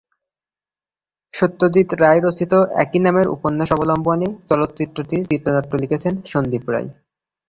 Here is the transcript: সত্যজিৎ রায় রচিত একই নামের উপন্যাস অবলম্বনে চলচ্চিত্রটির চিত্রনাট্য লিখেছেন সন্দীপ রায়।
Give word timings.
সত্যজিৎ 1.33 1.89
রায় 2.01 2.21
রচিত 2.21 2.53
একই 2.83 2.99
নামের 2.99 3.27
উপন্যাস 3.27 3.69
অবলম্বনে 3.75 4.27
চলচ্চিত্রটির 4.49 5.27
চিত্রনাট্য 5.31 5.73
লিখেছেন 5.83 6.13
সন্দীপ 6.31 6.63
রায়। 6.67 6.89